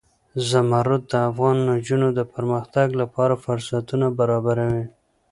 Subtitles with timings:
[0.49, 4.85] زمرد د افغان نجونو د پرمختګ لپاره فرصتونه برابروي.